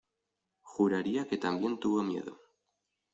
juraría 0.63 1.27
que 1.27 1.37
también 1.37 1.79
tuvo 1.79 2.01
miedo: 2.01 2.35